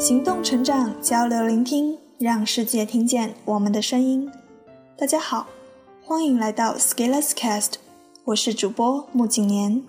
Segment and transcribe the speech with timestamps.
[0.00, 4.30] 行动、成长、交流、聆听，让世界听见我们的声音。
[4.96, 5.46] 大家好，
[6.02, 7.74] 欢迎来到 Scalers Cast，
[8.24, 9.82] 我是主播穆景年。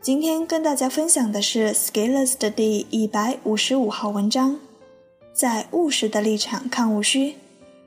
[0.00, 4.60] 今天跟大家分享的是 Scalers 的第一百五十五号文章，
[5.32, 7.34] 在务实的立场看务虚，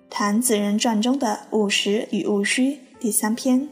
[0.10, 3.70] 谈《子人传》中的务实与务虚第三篇。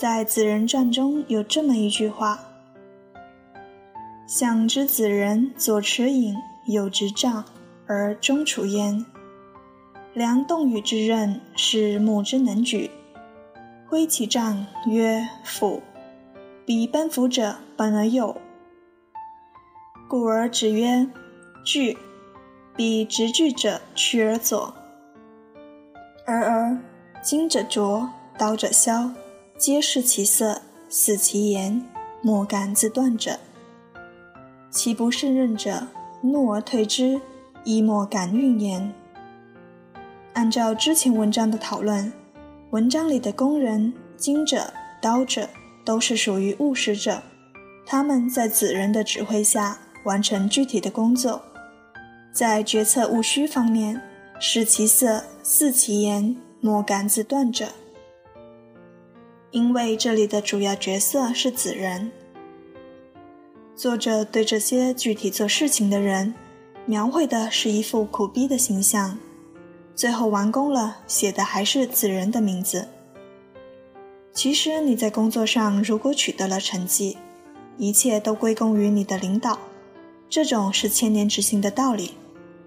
[0.00, 2.38] 在《子人传》中有这么一句话
[4.28, 7.44] ：“想之子人，左持引，右执杖，
[7.88, 9.04] 而中处焉。
[10.14, 12.92] 量动与之刃，是木之能举。
[13.88, 15.82] 挥其杖，曰斧。
[16.64, 18.40] 彼奔斧者，本而右。
[20.08, 21.08] 故而指曰
[21.64, 21.98] 锯。
[22.76, 24.72] 彼执锯者，屈而左。
[26.24, 26.78] 而而
[27.20, 29.12] 金者琢，刀者削。”
[29.58, 31.84] 皆视其色，死其言，
[32.22, 33.40] 莫敢自断者。
[34.70, 35.88] 其不胜任者，
[36.22, 37.20] 怒而退之，
[37.64, 38.94] 亦莫敢运言。
[40.34, 42.12] 按照之前文章的讨论，
[42.70, 45.48] 文章里的工人、金者、刀者
[45.84, 47.20] 都是属于务实者，
[47.84, 51.42] 他们在子人的指挥下完成具体的工作。
[52.32, 54.00] 在决策务虚方面，
[54.38, 57.66] 视其色，肆其言，莫敢自断者。
[59.50, 62.12] 因为这里的主要角色是子人，
[63.74, 66.34] 作者对这些具体做事情的人
[66.84, 69.18] 描绘的是一副苦逼的形象，
[69.94, 72.88] 最后完工了，写的还是子人的名字。
[74.34, 77.16] 其实你在工作上如果取得了成绩，
[77.78, 79.58] 一切都归功于你的领导，
[80.28, 82.12] 这种是千年执行的道理。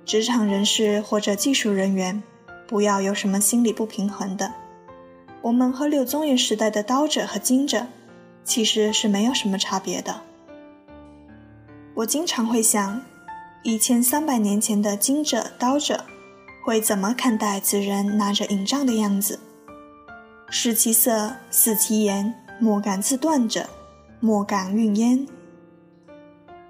[0.04, 2.24] 职场人士或者技术人员，
[2.68, 4.52] 不要有什么心理不平衡的。
[5.44, 7.88] 我们和柳宗元时代的刀者和金者，
[8.44, 10.22] 其实是没有什么差别的。
[11.96, 13.02] 我经常会想，
[13.64, 16.06] 一千三百年前的金者、刀者，
[16.64, 19.40] 会怎么看待此人拿着引杖的样子？
[20.50, 23.68] 视其色，死其言，莫敢自断者，
[24.20, 25.28] 莫敢运焉。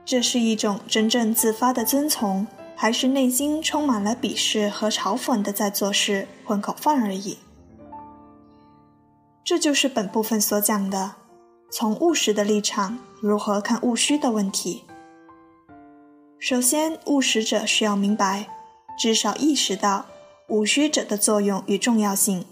[0.06, 7.38] 这是一种真正自发的遵从，还是内心充满了鄙视和嘲讽的在做事混口饭而已？
[9.52, 11.16] 这就是本部分所讲的，
[11.70, 14.86] 从务实的立场如何看务虚的问题。
[16.40, 18.48] 首先，务实者需要明白，
[18.98, 20.06] 至少意识到
[20.48, 22.46] 务虚者的作用与重要性。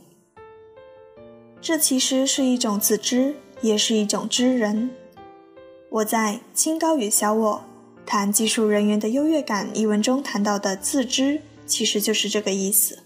[1.61, 4.91] 这其实是一种自知，也是一种知人。
[5.89, 7.63] 我在《清高与小我
[8.05, 12.99] 谈技术人员的优越感》一文中谈到的自知，其实就是这个意思。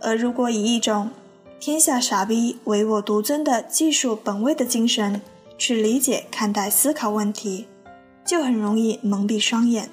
[0.00, 1.10] 而如果以一种
[1.60, 5.20] 天下傻逼，唯我独尊的技术本位的精神
[5.58, 7.66] 去理解、看待、思考问题，
[8.24, 9.90] 就很容易蒙蔽双眼。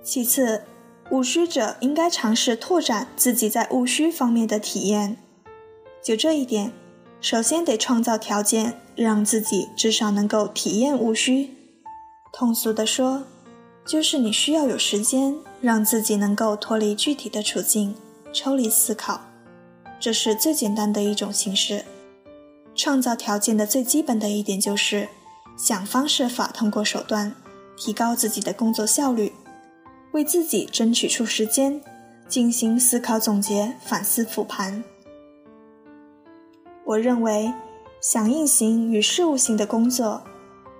[0.00, 0.62] 其次，
[1.10, 5.16] 务虚者应该尝试拓展自己在务虚方面的体验。
[6.04, 6.72] 就这一点，
[7.20, 11.50] 首先得创造条件，让自己至少能够体验务虚。
[12.32, 13.24] 通俗的说，
[13.84, 17.96] 就是你需要有时间，让自己能够脱离具体的处境，
[18.32, 19.22] 抽离思考。
[20.00, 21.84] 这是最简单的一种形式。
[22.74, 25.08] 创造条件的最基本的一点就是
[25.56, 27.34] 想方设法通过手段
[27.76, 29.32] 提高自己的工作效率，
[30.12, 31.80] 为自己争取出时间
[32.28, 34.84] 进行思考、总结、反思、复盘。
[36.84, 37.52] 我认为，
[38.00, 40.22] 响应型与事务型的工作，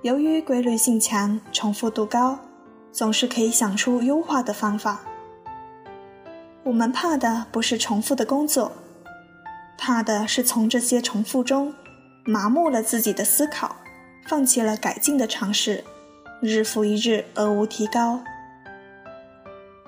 [0.03, 2.39] 由于规律性强、重复度高，
[2.93, 5.01] 总是可以想出优化的方法。
[6.63, 8.71] 我们怕的不是重复的工作。
[9.89, 11.73] 怕的是从这些重复中
[12.23, 13.77] 麻木了自己的思考，
[14.29, 15.83] 放弃了改进的尝试，
[16.43, 18.21] 日复一日而无提高。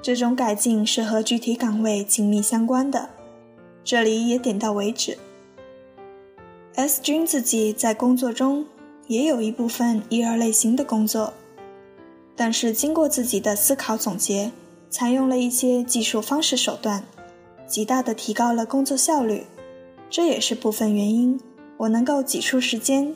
[0.01, 3.11] 这种改进是和具体岗位紧密相关的，
[3.85, 5.19] 这里也点到为止。
[6.77, 8.65] S 君自己在工作中
[9.07, 11.35] 也有一部分一二类型的工作，
[12.35, 14.51] 但是经过自己的思考总结，
[14.89, 17.05] 采用了一些技术方式手段，
[17.67, 19.45] 极大的提高了工作效率。
[20.11, 21.41] 这也是部分原因，
[21.77, 23.15] 我能够挤出时间，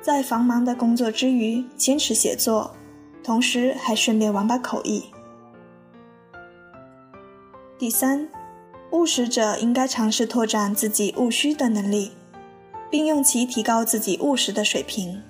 [0.00, 2.70] 在繁忙的工作之余坚持写作，
[3.24, 5.02] 同时还顺便玩把口译。
[7.76, 8.28] 第三，
[8.92, 12.12] 务实者应该尝试拓展自己务虚的能力，
[12.88, 15.20] 并用其提高自己务实的水平。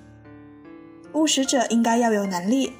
[1.13, 2.73] 务实者应该要有能力，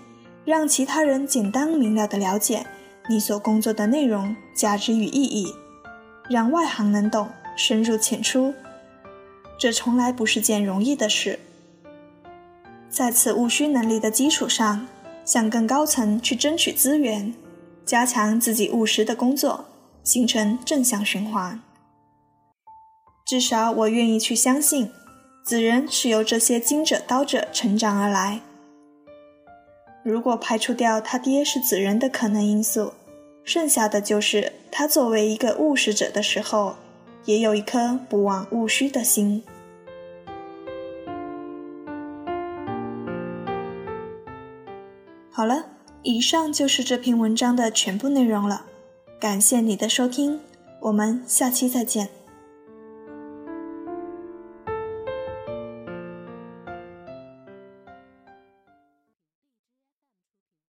[0.45, 2.67] 让其他人简单明了的了解
[3.09, 5.51] 你所工作的内容、价值与意义，
[6.29, 8.53] 让外行能懂，深入浅出。
[9.59, 11.39] 这从来不是件容易的事。
[12.89, 14.87] 在此务虚能力的基础上，
[15.25, 17.33] 向更高层去争取资源，
[17.85, 19.65] 加强自己务实的工作，
[20.03, 21.59] 形成正向循环。
[23.25, 24.89] 至少我愿意去相信，
[25.43, 28.39] 子人是由这些经者、刀者成长而来。
[30.03, 32.93] 如果排除掉他爹是子人的可能因素，
[33.43, 36.77] 剩下的就是他作为一个务实者的时候，
[37.25, 39.43] 也有一颗不忘务虚的心。
[45.29, 45.65] 好了，
[46.01, 48.65] 以上就是这篇文章的全部内容了。
[49.19, 50.39] 感谢你的收听，
[50.79, 52.16] 我们下期再见。